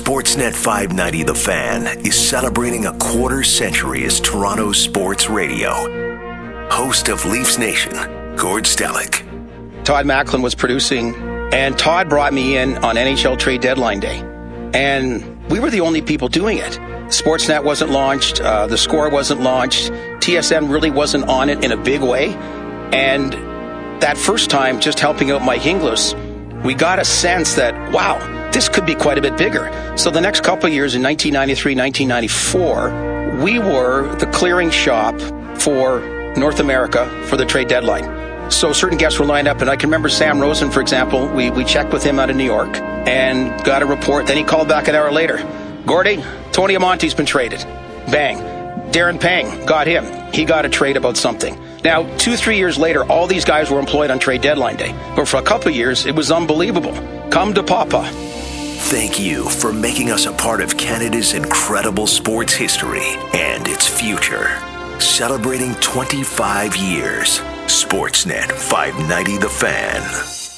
[0.00, 6.68] Sportsnet 590 The Fan is celebrating a quarter century as Toronto sports radio.
[6.70, 7.92] Host of Leafs Nation,
[8.34, 9.22] Gord Stellick.
[9.84, 11.14] Todd Macklin was producing,
[11.52, 14.20] and Todd brought me in on NHL trade deadline day.
[14.72, 16.72] And we were the only people doing it.
[17.08, 19.90] Sportsnet wasn't launched, uh, the score wasn't launched,
[20.20, 22.28] TSN really wasn't on it in a big way.
[22.90, 23.34] And
[24.00, 26.14] that first time, just helping out Mike Inglis,
[26.64, 29.72] we got a sense that, wow, this could be quite a bit bigger.
[29.96, 35.18] So the next couple years in 1993, 1994, we were the clearing shop
[35.58, 36.00] for
[36.36, 38.50] North America for the trade deadline.
[38.50, 41.26] So certain guests were lined up, and I can remember Sam Rosen, for example.
[41.28, 42.76] We, we checked with him out of New York
[43.08, 44.26] and got a report.
[44.26, 45.38] Then he called back an hour later.
[45.86, 47.60] Gordy, Tony Amonte's been traded.
[48.10, 48.36] Bang.
[48.92, 50.04] Darren Pang got him.
[50.34, 51.58] He got a trade about something.
[51.82, 54.94] Now, two, three years later, all these guys were employed on trade deadline day.
[55.16, 56.92] But for a couple years, it was unbelievable.
[57.30, 58.29] Come to Papa.
[58.90, 64.58] Thank you for making us a part of Canada's incredible sports history and its future.
[64.98, 67.38] Celebrating 25 years.
[67.66, 70.49] Sportsnet 590 The Fan.